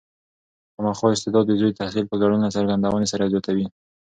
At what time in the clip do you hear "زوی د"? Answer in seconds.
1.59-1.77